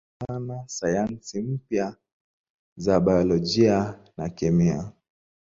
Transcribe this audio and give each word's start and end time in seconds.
Alipenda 0.19 0.53
sana 0.53 0.63
sayansi 0.67 1.41
mpya 1.41 1.95
za 2.77 2.99
biolojia 2.99 3.99
na 4.17 4.29
kemia. 4.29 4.91